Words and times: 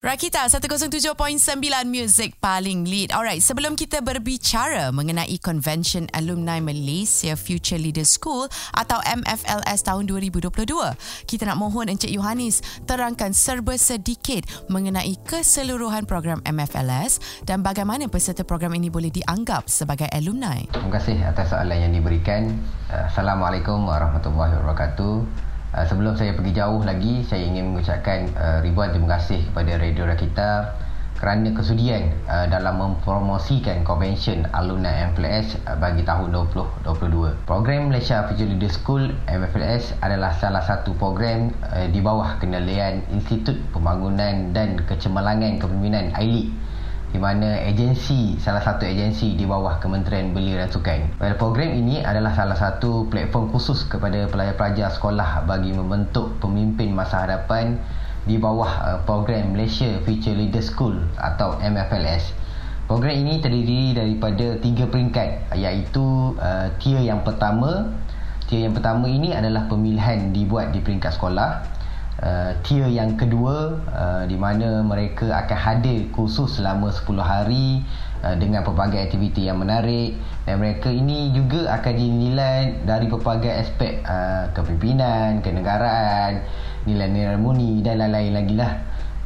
Rakita 0.00 0.48
107.9 0.48 1.12
Music 1.84 2.32
paling 2.40 2.88
lead. 2.88 3.12
Alright, 3.12 3.44
sebelum 3.44 3.76
kita 3.76 4.00
berbicara 4.00 4.88
mengenai 4.96 5.36
Convention 5.44 6.08
Alumni 6.16 6.56
Malaysia 6.56 7.36
Future 7.36 7.76
Leaders 7.76 8.16
School 8.16 8.48
atau 8.80 8.96
MFLS 9.04 9.84
tahun 9.84 10.08
2022, 10.08 10.56
kita 11.28 11.44
nak 11.44 11.60
mohon 11.60 11.92
Encik 11.92 12.08
Yohanis 12.16 12.64
terangkan 12.88 13.36
serba 13.36 13.76
sedikit 13.76 14.48
mengenai 14.72 15.20
keseluruhan 15.28 16.08
program 16.08 16.40
MFLS 16.48 17.44
dan 17.44 17.60
bagaimana 17.60 18.08
peserta 18.08 18.40
program 18.40 18.72
ini 18.80 18.88
boleh 18.88 19.12
dianggap 19.12 19.68
sebagai 19.68 20.08
alumni. 20.16 20.64
Terima 20.72 20.96
kasih 20.96 21.20
atas 21.28 21.52
soalan 21.52 21.76
yang 21.76 21.92
diberikan. 21.92 22.56
Assalamualaikum 22.88 23.84
warahmatullahi 23.84 24.64
wabarakatuh. 24.64 25.49
Uh, 25.70 25.86
sebelum 25.86 26.18
saya 26.18 26.34
pergi 26.34 26.50
jauh 26.58 26.82
lagi, 26.82 27.22
saya 27.22 27.46
ingin 27.46 27.70
mengucapkan 27.70 28.26
uh, 28.34 28.58
ribuan 28.58 28.90
terima 28.90 29.14
kasih 29.14 29.46
kepada 29.46 29.78
Radio 29.78 30.02
Rakita 30.02 30.50
kerana 31.14 31.54
kesudian 31.54 32.10
uh, 32.26 32.50
dalam 32.50 32.82
mempromosikan 32.82 33.86
konvensyen 33.86 34.50
alumni 34.50 35.14
MFLS 35.14 35.62
bagi 35.78 36.02
tahun 36.02 36.34
2022. 36.34 37.46
Program 37.46 37.86
Malaysia 37.86 38.26
Future 38.26 38.50
Leader 38.50 38.72
School 38.72 39.14
MFLS 39.30 39.94
adalah 40.02 40.34
salah 40.42 40.66
satu 40.66 40.90
program 40.98 41.54
uh, 41.70 41.86
di 41.86 42.02
bawah 42.02 42.42
kendalian 42.42 43.06
Institut 43.14 43.54
Pembangunan 43.70 44.50
dan 44.50 44.74
Kecemerlangan 44.90 45.62
Kepimpinan 45.62 46.10
AILID 46.18 46.69
di 47.10 47.18
mana 47.18 47.58
agensi 47.66 48.38
salah 48.38 48.62
satu 48.62 48.86
agensi 48.86 49.34
di 49.34 49.42
bawah 49.42 49.82
Kementerian 49.82 50.30
Belia 50.30 50.62
dan 50.62 50.70
Sukan. 50.70 51.18
Well, 51.18 51.34
program 51.34 51.74
ini 51.74 52.06
adalah 52.06 52.30
salah 52.38 52.54
satu 52.54 53.10
platform 53.10 53.50
khusus 53.50 53.82
kepada 53.90 54.30
pelajar-pelajar 54.30 54.94
sekolah 54.94 55.42
bagi 55.42 55.74
membentuk 55.74 56.38
pemimpin 56.38 56.94
masa 56.94 57.26
hadapan 57.26 57.82
di 58.30 58.38
bawah 58.38 58.70
uh, 58.86 58.98
program 59.02 59.58
Malaysia 59.58 59.98
Future 60.06 60.38
Leader 60.38 60.62
School 60.62 61.02
atau 61.18 61.58
MFLS. 61.58 62.30
Program 62.86 63.14
ini 63.14 63.42
terdiri 63.42 63.94
daripada 63.94 64.58
tiga 64.62 64.86
peringkat 64.86 65.50
iaitu 65.58 66.38
uh, 66.38 66.70
tier 66.78 67.02
yang 67.02 67.26
pertama. 67.26 67.90
Tier 68.46 68.70
yang 68.70 68.74
pertama 68.74 69.10
ini 69.10 69.34
adalah 69.34 69.66
pemilihan 69.66 70.30
dibuat 70.30 70.70
di 70.70 70.82
peringkat 70.82 71.14
sekolah 71.18 71.79
uh, 72.20 72.52
tier 72.64 72.86
yang 72.86 73.16
kedua 73.16 73.80
uh, 73.90 74.22
di 74.28 74.36
mana 74.36 74.84
mereka 74.84 75.32
akan 75.44 75.58
hadir 75.58 76.08
khusus 76.12 76.60
selama 76.60 76.92
10 76.92 77.20
hari 77.20 77.82
uh, 78.22 78.36
dengan 78.36 78.62
pelbagai 78.64 79.10
aktiviti 79.10 79.48
yang 79.48 79.60
menarik. 79.60 80.16
Dan 80.44 80.60
mereka 80.60 80.88
ini 80.92 81.32
juga 81.32 81.68
akan 81.80 81.94
dinilai 81.96 82.84
dari 82.84 83.06
pelbagai 83.08 83.52
aspek 83.66 84.04
uh, 84.04 84.52
kepimpinan, 84.52 85.40
kenegaraan, 85.44 86.44
nilai-nilai 86.84 87.36
murni 87.40 87.80
dan 87.84 88.00
lain-lain 88.00 88.32
lagi 88.36 88.54
lah. 88.56 88.72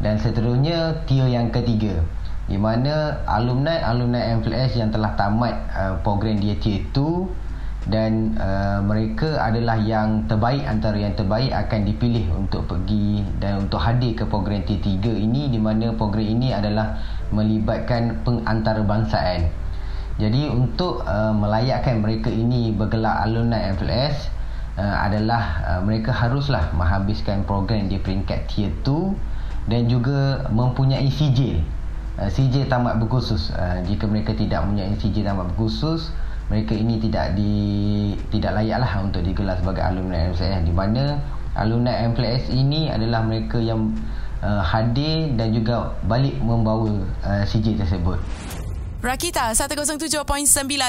Dan 0.03 0.19
seterusnya 0.19 1.07
tier 1.07 1.31
yang 1.31 1.55
ketiga 1.55 2.03
di 2.45 2.61
mana 2.61 3.25
alumni-alumni 3.25 4.37
MPLS 4.37 4.77
yang 4.77 4.93
telah 4.93 5.17
tamat 5.17 5.55
uh, 5.73 5.97
program 6.05 6.37
dia 6.37 6.53
tier 6.61 6.85
2 6.93 7.44
dan 7.85 8.33
uh, 8.41 8.81
mereka 8.81 9.37
adalah 9.37 9.77
yang 9.77 10.25
terbaik 10.25 10.65
antara 10.65 10.97
yang 10.97 11.13
terbaik 11.13 11.53
akan 11.53 11.85
dipilih 11.85 12.25
untuk 12.33 12.65
pergi 12.65 13.21
dan 13.45 13.69
untuk 13.69 13.77
hadir 13.77 14.17
ke 14.17 14.25
program 14.25 14.65
T3 14.65 15.05
ini 15.05 15.53
di 15.53 15.61
mana 15.61 15.93
program 15.93 16.25
ini 16.25 16.49
adalah 16.57 16.97
melibatkan 17.29 18.25
pengantarbangsaan. 18.25 19.53
Jadi 20.17 20.49
untuk 20.49 21.05
uh, 21.05 21.35
melayakkan 21.37 22.01
mereka 22.01 22.33
ini 22.33 22.73
bergelar 22.73 23.27
alumni 23.27 23.75
FLS 23.77 24.33
uh, 24.81 24.97
adalah 25.05 25.43
uh, 25.69 25.81
mereka 25.85 26.15
haruslah 26.15 26.73
menghabiskan 26.73 27.45
program 27.45 27.91
di 27.93 28.01
peringkat 28.01 28.49
tier 28.49 28.73
2 28.87 29.69
dan 29.69 29.91
juga 29.93 30.49
mempunyai 30.49 31.11
CJ. 31.11 31.61
Uh, 32.17 32.31
CJ 32.31 32.71
tamat 32.71 32.97
berkhusus. 33.03 33.51
Uh, 33.53 33.83
jika 33.85 34.09
mereka 34.09 34.33
tidak 34.33 34.63
mempunyai 34.65 34.95
CJ 34.97 35.27
tamat 35.27 35.51
berkhusus, 35.53 36.15
mereka 36.53 36.77
ini 36.77 37.01
tidak 37.01 37.33
di 37.37 37.53
tidak 38.29 38.61
layaklah 38.61 39.01
untuk 39.01 39.25
digelar 39.25 39.57
sebagai 39.57 39.81
alumni 39.81 40.29
MSIS 40.29 40.61
di 40.69 40.73
mana 40.75 41.17
alumni 41.57 42.05
MPLS 42.11 42.53
ini 42.53 42.93
adalah 42.93 43.25
mereka 43.25 43.57
yang 43.63 43.95
uh, 44.45 44.61
hadir 44.61 45.33
dan 45.39 45.55
juga 45.55 45.95
balik 46.05 46.37
membawa 46.43 46.93
uh, 47.25 47.43
CJ 47.47 47.81
tersebut. 47.81 48.19
Rakita 49.05 49.53
107.9 49.53 50.25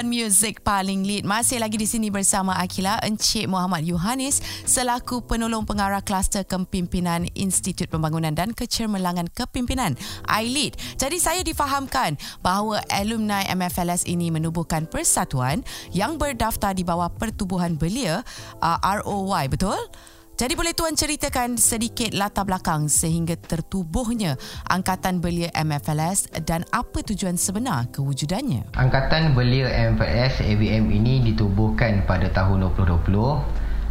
Music 0.08 0.64
paling 0.64 1.04
lead 1.04 1.28
masih 1.28 1.60
lagi 1.60 1.76
di 1.76 1.84
sini 1.84 2.08
bersama 2.08 2.56
Akila 2.56 2.96
Encik 3.04 3.44
Muhammad 3.52 3.84
Yohanis 3.84 4.40
selaku 4.64 5.20
penolong 5.28 5.68
pengarah 5.68 6.00
kluster 6.00 6.48
kepimpinan 6.48 7.28
Institut 7.36 7.92
Pembangunan 7.92 8.32
dan 8.32 8.56
Kecermelangan 8.56 9.28
Kepimpinan 9.36 10.00
ILEAD. 10.32 10.80
Jadi 10.96 11.18
saya 11.20 11.44
difahamkan 11.44 12.16
bahawa 12.40 12.80
alumni 12.88 13.44
MFLS 13.52 14.08
ini 14.08 14.32
menubuhkan 14.32 14.88
persatuan 14.88 15.60
yang 15.92 16.16
berdaftar 16.16 16.72
di 16.72 16.88
bawah 16.88 17.12
Pertubuhan 17.12 17.76
Belia 17.76 18.24
uh, 18.64 18.80
ROY 18.80 19.52
betul? 19.52 19.92
Jadi 20.36 20.52
boleh 20.52 20.76
tuan 20.76 20.92
ceritakan 21.00 21.56
sedikit 21.56 22.12
latar 22.12 22.44
belakang 22.44 22.92
sehingga 22.92 23.40
tertubuhnya 23.40 24.36
Angkatan 24.68 25.24
Belia 25.24 25.48
MFLS 25.56 26.28
dan 26.44 26.68
apa 26.76 27.00
tujuan 27.08 27.40
sebenar 27.40 27.88
kewujudannya? 27.96 28.76
Angkatan 28.76 29.32
Belia 29.32 29.72
MFLS 29.96 30.44
ABM 30.44 30.92
ini 30.92 31.24
ditubuhkan 31.24 32.04
pada 32.04 32.28
tahun 32.36 32.68
2020. 32.68 33.16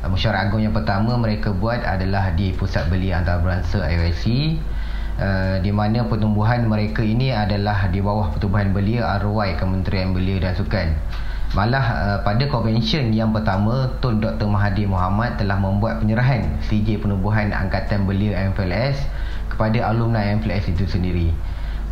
Mesyuarat 0.05 0.53
agung 0.53 0.61
yang 0.61 0.77
pertama 0.77 1.17
mereka 1.17 1.49
buat 1.49 1.81
adalah 1.81 2.37
di 2.37 2.53
Pusat 2.53 2.93
Belia 2.93 3.25
Antarabangsa 3.25 3.81
IOC 3.81 4.25
Uh, 5.15 5.63
di 5.63 5.71
mana 5.71 6.03
pertumbuhan 6.11 6.67
mereka 6.67 6.99
ini 6.99 7.31
adalah 7.31 7.87
di 7.87 8.03
bawah 8.03 8.35
pertumbuhan 8.35 8.75
belia 8.75 9.15
ROI 9.23 9.55
Kementerian 9.63 10.11
Belia 10.11 10.43
dan 10.43 10.59
Sukan. 10.59 10.91
Malah 11.55 11.87
uh, 11.87 12.19
pada 12.27 12.51
konvensyen 12.51 13.15
yang 13.15 13.31
pertama 13.31 13.87
Tun 14.03 14.19
Dr. 14.19 14.51
Mahathir 14.51 14.91
Mohamad 14.91 15.39
telah 15.39 15.55
membuat 15.55 16.03
penyerahan 16.03 16.59
CJ 16.67 16.99
penubuhan 16.99 17.55
Angkatan 17.55 18.11
Belia 18.11 18.51
MFLS 18.51 18.99
kepada 19.55 19.87
alumni 19.87 20.35
MFLS 20.35 20.75
itu 20.75 20.83
sendiri. 20.91 21.31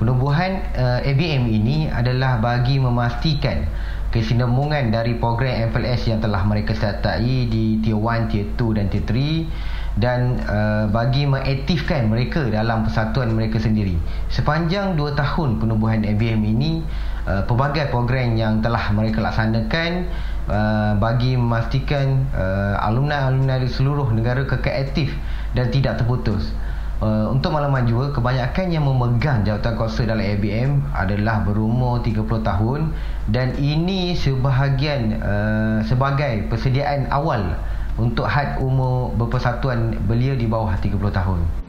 Penubuhan 0.03 0.67
uh, 0.75 0.99
ABM 1.07 1.47
ini 1.47 1.87
adalah 1.87 2.43
bagi 2.43 2.83
memastikan 2.83 3.63
kesinambungan 4.11 4.91
dari 4.91 5.15
program 5.15 5.71
MFLS 5.71 6.11
yang 6.11 6.19
telah 6.19 6.43
mereka 6.43 6.75
sertai 6.75 7.47
di 7.47 7.79
Tier 7.87 7.95
1, 7.95 8.35
Tier 8.35 8.51
2 8.59 8.79
dan 8.83 8.91
Tier 8.91 9.07
3 9.07 9.72
dan 10.01 10.41
uh, 10.49 10.89
bagi 10.89 11.29
mengaktifkan 11.29 12.09
mereka 12.09 12.49
dalam 12.49 12.89
persatuan 12.89 13.37
mereka 13.37 13.61
sendiri. 13.61 13.97
Sepanjang 14.33 14.97
2 14.97 15.13
tahun 15.13 15.61
penubuhan 15.61 16.01
ABM 16.01 16.41
ini, 16.49 16.81
uh, 17.29 17.45
pelbagai 17.45 17.93
program 17.93 18.33
yang 18.33 18.65
telah 18.65 18.89
mereka 18.97 19.21
laksanakan 19.21 20.09
uh, 20.49 20.93
bagi 20.97 21.37
memastikan 21.37 22.25
uh, 22.33 22.81
alumni-alumni 22.89 23.61
dari 23.61 23.69
seluruh 23.69 24.09
negara 24.17 24.49
kekal 24.49 24.73
aktif 24.73 25.13
dan 25.53 25.69
tidak 25.69 26.01
terputus. 26.01 26.57
Uh, 27.03 27.35
untuk 27.35 27.51
malaman 27.51 27.83
juga, 27.83 28.15
kebanyakan 28.15 28.71
yang 28.71 28.87
memegang 28.87 29.43
jawatan 29.43 29.75
kuasa 29.75 30.07
dalam 30.07 30.23
ABM 30.23 30.87
adalah 30.95 31.43
berumur 31.43 31.99
30 31.99 32.23
tahun 32.47 32.95
dan 33.27 33.59
ini 33.59 34.15
sebahagian 34.15 35.19
uh, 35.19 35.79
sebagai 35.83 36.47
persediaan 36.47 37.11
awal 37.11 37.59
untuk 38.03 38.27
had 38.27 38.59
umur 38.59 39.15
berpersatuan 39.15 39.95
belia 40.11 40.35
di 40.35 40.51
bawah 40.51 40.75
30 40.75 40.99
tahun. 41.15 41.63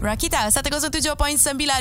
Rakita 0.00 0.48
107.9 0.48 1.12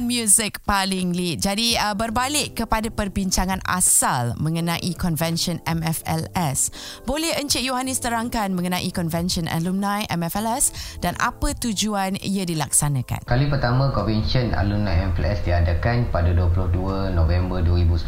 Music 0.03 0.59
paling 0.67 1.15
lead. 1.15 1.39
Jadi 1.39 1.79
uh, 1.79 1.95
berbalik 1.95 2.51
kepada 2.51 2.91
perbincangan 2.91 3.63
asal 3.63 4.35
mengenai 4.35 4.91
Convention 4.99 5.63
MFLS. 5.63 6.67
Boleh 7.07 7.31
Encik 7.39 7.63
Yohanis 7.63 8.03
terangkan 8.03 8.51
mengenai 8.51 8.91
Convention 8.91 9.47
Alumni 9.47 10.03
MFLS 10.11 10.99
dan 10.99 11.15
apa 11.15 11.55
tujuan 11.63 12.19
ia 12.19 12.43
dilaksanakan? 12.43 13.23
Kali 13.23 13.47
pertama 13.47 13.87
Convention 13.95 14.51
Alumni 14.51 14.99
MFLS 15.15 15.47
diadakan 15.47 16.11
pada 16.11 16.35
22 16.35 17.15
November 17.15 17.63
2019 17.63 18.03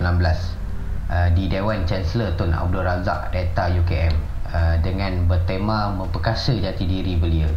uh, 1.08 1.32
di 1.32 1.48
Dewan 1.48 1.88
Chancellor 1.88 2.36
Tun 2.36 2.52
Abdul 2.52 2.84
Razak 2.84 3.32
Data 3.32 3.72
UKM. 3.72 4.31
Uh, 4.52 4.76
dengan 4.84 5.32
bertema 5.32 5.96
memperkasa 5.96 6.52
jati 6.60 6.84
diri 6.84 7.16
belia. 7.16 7.48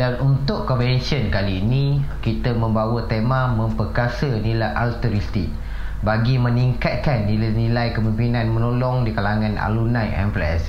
Dan 0.00 0.16
untuk 0.24 0.64
convention 0.64 1.28
kali 1.28 1.60
ini, 1.60 2.00
kita 2.24 2.56
membawa 2.56 3.04
tema 3.04 3.44
memperkasa 3.52 4.40
nilai 4.40 4.72
altruistik 4.72 5.52
bagi 6.00 6.40
meningkatkan 6.40 7.28
nilai-nilai 7.28 7.92
kepimpinan 7.92 8.48
menolong 8.56 9.04
di 9.04 9.12
kalangan 9.12 9.60
alumni 9.60 10.08
MPLS. 10.32 10.64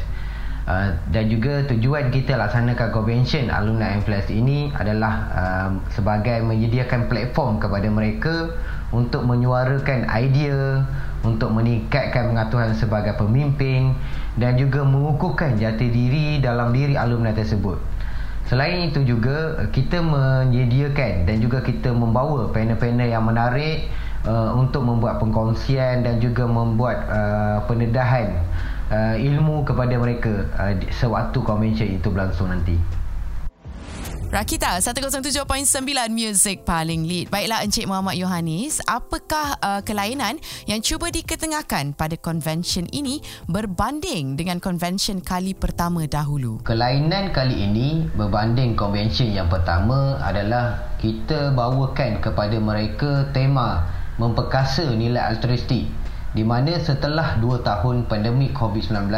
Uh, 0.68 0.92
dan 1.08 1.32
juga 1.32 1.64
tujuan 1.72 2.12
kita 2.12 2.36
laksanakan 2.36 2.92
convention 2.92 3.48
alumni 3.48 3.96
MPLS 3.96 4.28
ini 4.28 4.76
adalah 4.76 5.14
uh, 5.32 5.70
sebagai 5.96 6.44
menyediakan 6.44 7.08
platform 7.08 7.64
kepada 7.64 7.88
mereka 7.88 8.52
untuk 8.92 9.24
menyuarakan 9.24 10.04
idea, 10.20 10.84
untuk 11.24 11.56
meningkatkan 11.56 12.36
pengaturan 12.36 12.76
sebagai 12.76 13.16
pemimpin 13.16 13.96
dan 14.40 14.56
juga 14.56 14.88
mengukuhkan 14.88 15.60
jati 15.60 15.92
diri 15.92 16.40
dalam 16.40 16.72
diri 16.72 16.96
alumni 16.96 17.36
tersebut. 17.36 17.80
Selain 18.48 18.92
itu 18.92 19.04
juga 19.08 19.64
kita 19.72 20.04
menyediakan 20.04 21.24
dan 21.24 21.36
juga 21.40 21.64
kita 21.64 21.96
membawa 21.96 22.52
panel-panel 22.52 23.08
yang 23.08 23.24
menarik 23.24 23.88
uh, 24.28 24.52
untuk 24.60 24.84
membuat 24.84 25.24
pengkongsian 25.24 26.04
dan 26.04 26.20
juga 26.20 26.44
membuat 26.44 27.08
uh, 27.08 27.64
pendedahan 27.64 28.44
uh, 28.92 29.16
ilmu 29.16 29.64
kepada 29.64 29.96
mereka 29.96 30.52
uh, 30.60 30.76
sewaktu 30.92 31.40
convention 31.48 31.88
itu 31.96 32.12
berlangsung 32.12 32.52
nanti. 32.52 33.01
Rakita 34.32 34.80
107.9 34.80 35.44
Music 36.08 36.64
paling 36.64 37.04
lead. 37.04 37.28
Baiklah 37.28 37.68
Encik 37.68 37.84
Muhammad 37.84 38.16
Yohanis, 38.16 38.80
apakah 38.88 39.60
uh, 39.60 39.84
kelainan 39.84 40.40
yang 40.72 40.80
cuba 40.80 41.12
diketengahkan 41.12 41.92
pada 42.00 42.16
convention 42.16 42.88
ini 42.96 43.20
berbanding 43.52 44.40
dengan 44.40 44.64
convention 44.64 45.20
kali 45.20 45.52
pertama 45.52 46.08
dahulu? 46.08 46.64
Kelainan 46.64 47.36
kali 47.36 47.60
ini 47.60 48.08
berbanding 48.16 48.80
convention 48.80 49.36
yang 49.36 49.52
pertama 49.52 50.16
adalah 50.24 50.96
kita 50.96 51.52
bawakan 51.52 52.24
kepada 52.24 52.56
mereka 52.56 53.28
tema 53.36 53.84
memperkasa 54.16 54.96
nilai 54.96 55.20
altruistik 55.20 55.92
di 56.32 56.44
mana 56.48 56.80
setelah 56.80 57.36
2 57.44 57.68
tahun 57.68 58.08
pandemik 58.08 58.56
COVID-19 58.56 59.12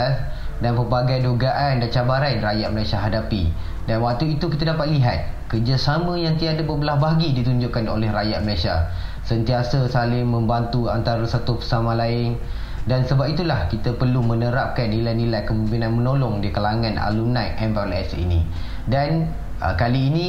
dan 0.61 0.77
pelbagai 0.77 1.25
dugaan 1.25 1.81
dan 1.81 1.89
cabaran 1.89 2.38
rakyat 2.44 2.69
Malaysia 2.69 3.00
hadapi 3.00 3.50
dan 3.83 4.00
waktu 4.00 4.39
itu 4.39 4.47
kita 4.47 4.71
dapat 4.71 4.95
lihat 4.95 5.19
kerjasama 5.51 6.15
yang 6.15 6.39
tiada 6.39 6.63
berbelah 6.63 6.95
bagi 6.95 7.35
ditunjukkan 7.35 7.83
oleh 7.85 8.09
rakyat 8.09 8.41
Malaysia. 8.41 8.88
Sentiasa 9.23 9.88
saling 9.91 10.27
membantu 10.27 10.88
antara 10.88 11.23
satu 11.27 11.59
sama 11.59 11.95
lain 11.95 12.39
dan 12.88 13.03
sebab 13.07 13.31
itulah 13.31 13.67
kita 13.71 13.95
perlu 13.95 14.23
menerapkan 14.23 14.91
nilai-nilai 14.91 15.47
kepimpinan 15.47 15.95
menolong 15.95 16.44
di 16.44 16.51
kalangan 16.51 16.95
alumni 16.99 17.56
MPLS 17.59 18.15
ini. 18.19 18.44
Dan 18.88 19.31
uh, 19.63 19.75
kali 19.75 20.11
ini 20.11 20.27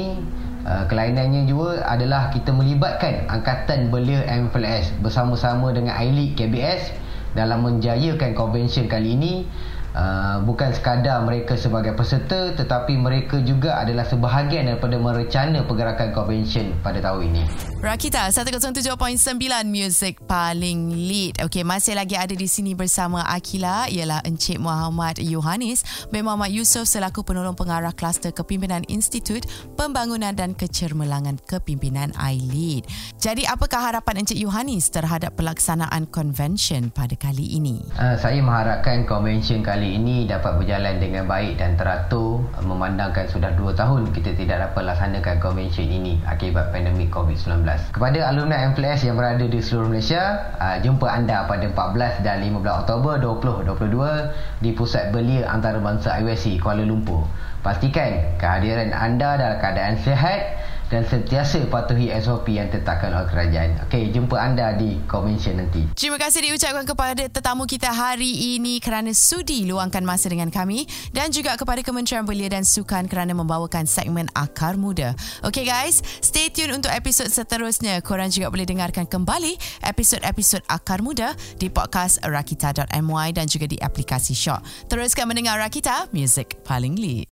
uh, 0.67 0.87
kelainannya 0.87 1.47
juga 1.47 1.83
adalah 1.87 2.31
kita 2.31 2.55
melibatkan 2.55 3.27
Angkatan 3.31 3.91
Belia 3.91 4.23
MPLS 4.27 4.99
bersama-sama 5.03 5.75
dengan 5.75 5.99
Ailit 5.99 6.39
KBS 6.39 6.95
dalam 7.35 7.67
menjayakan 7.67 8.35
konvensyen 8.39 8.87
kali 8.87 9.19
ini 9.19 9.43
Uh, 9.95 10.43
bukan 10.43 10.75
sekadar 10.75 11.23
mereka 11.23 11.55
sebagai 11.55 11.95
peserta 11.95 12.51
tetapi 12.59 12.99
mereka 12.99 13.39
juga 13.47 13.79
adalah 13.79 14.03
sebahagian 14.03 14.67
daripada 14.67 14.99
merencana 14.99 15.63
pergerakan 15.63 16.11
convention 16.11 16.75
pada 16.83 16.99
tahun 16.99 17.31
ini. 17.31 17.43
Rakita 17.79 18.27
107.9 18.27 18.91
Music 19.71 20.19
paling 20.27 20.91
lead. 20.91 21.39
Okey, 21.47 21.63
masih 21.63 21.95
lagi 21.95 22.19
ada 22.19 22.35
di 22.35 22.51
sini 22.51 22.75
bersama 22.75 23.23
Akila 23.23 23.87
ialah 23.87 24.19
Encik 24.27 24.59
Muhammad 24.59 25.23
Yohanis 25.23 25.87
bin 26.11 26.27
Muhammad 26.27 26.51
Yusof 26.51 26.91
selaku 26.91 27.23
penolong 27.23 27.55
pengarah 27.55 27.95
kluster 27.95 28.35
kepimpinan 28.35 28.83
Institut 28.91 29.47
Pembangunan 29.79 30.35
dan 30.35 30.59
Kecermelangan 30.59 31.39
Kepimpinan 31.47 32.11
iLead. 32.19 32.83
Jadi 33.23 33.47
apakah 33.47 33.95
harapan 33.95 34.27
Encik 34.27 34.43
Yohanis 34.43 34.91
terhadap 34.91 35.39
pelaksanaan 35.39 36.11
convention 36.11 36.91
pada 36.91 37.15
kali 37.15 37.47
ini? 37.63 37.79
Uh, 37.95 38.19
saya 38.19 38.43
mengharapkan 38.43 39.07
convention 39.07 39.63
kali 39.63 39.84
kali 39.85 40.01
ini 40.01 40.25
dapat 40.25 40.57
berjalan 40.57 40.97
dengan 40.97 41.29
baik 41.29 41.61
dan 41.61 41.77
teratur 41.77 42.41
memandangkan 42.65 43.29
sudah 43.29 43.53
2 43.53 43.77
tahun 43.77 44.09
kita 44.17 44.33
tidak 44.33 44.73
dapat 44.73 44.89
laksanakan 44.89 45.37
convention 45.45 45.85
ini 45.85 46.17
akibat 46.25 46.73
pandemik 46.73 47.13
COVID-19. 47.13 47.93
Kepada 47.93 48.33
alumni 48.33 48.65
MPLS 48.73 49.05
yang 49.05 49.21
berada 49.21 49.45
di 49.45 49.61
seluruh 49.61 49.93
Malaysia, 49.93 50.57
uh, 50.57 50.81
jumpa 50.81 51.05
anda 51.05 51.45
pada 51.45 51.69
14 51.69 52.25
dan 52.25 52.41
15 52.41 52.65
Oktober 52.65 53.21
2022 53.21 54.65
di 54.65 54.73
Pusat 54.73 55.13
Belia 55.13 55.53
Antarabangsa 55.53 56.17
IWC 56.17 56.65
Kuala 56.65 56.89
Lumpur. 56.89 57.29
Pastikan 57.61 58.41
kehadiran 58.41 58.89
anda 58.89 59.37
dalam 59.37 59.61
keadaan 59.61 60.01
sihat 60.01 60.65
dan 60.93 61.07
sentiasa 61.09 61.65
patuhi 61.71 62.13
SOP 62.21 62.53
yang 62.53 62.69
ditetapkan 62.69 63.13
oleh 63.13 63.29
kerajaan. 63.31 63.71
Okey, 63.89 64.13
jumpa 64.13 64.37
anda 64.37 64.77
di 64.77 65.01
convention 65.09 65.63
nanti. 65.63 65.87
Terima 65.97 66.21
kasih 66.21 66.45
diucapkan 66.45 66.85
kepada 66.85 67.25
tetamu 67.31 67.65
kita 67.65 67.89
hari 67.93 68.59
ini 68.59 68.83
kerana 68.83 69.15
sudi 69.17 69.65
luangkan 69.65 70.05
masa 70.05 70.29
dengan 70.29 70.51
kami 70.53 70.85
dan 71.15 71.31
juga 71.31 71.57
kepada 71.57 71.81
Kementerian 71.81 72.27
Belia 72.29 72.53
dan 72.53 72.67
Sukan 72.67 73.09
kerana 73.09 73.33
membawakan 73.33 73.89
segmen 73.89 74.29
Akar 74.37 74.77
Muda. 74.77 75.17
Okey 75.47 75.65
guys, 75.65 76.05
stay 76.21 76.51
tune 76.53 76.75
untuk 76.75 76.91
episod 76.91 77.31
seterusnya. 77.31 78.03
Korang 78.05 78.29
juga 78.29 78.51
boleh 78.51 78.67
dengarkan 78.69 79.09
kembali 79.09 79.57
episod-episod 79.87 80.61
Akar 80.69 81.01
Muda 81.01 81.33
di 81.57 81.71
podcast 81.71 82.21
rakita.my 82.27 83.29
dan 83.33 83.47
juga 83.47 83.71
di 83.71 83.79
aplikasi 83.79 84.35
Shaw. 84.35 84.61
Teruskan 84.91 85.31
mendengar 85.31 85.57
Rakita, 85.61 86.11
music 86.13 86.61
paling 86.67 86.99
lead. 86.99 87.23